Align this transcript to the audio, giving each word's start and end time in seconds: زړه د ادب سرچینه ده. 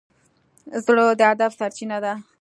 زړه 0.83 1.03
د 1.19 1.21
ادب 1.33 1.51
سرچینه 1.59 1.97
ده. 2.03 2.13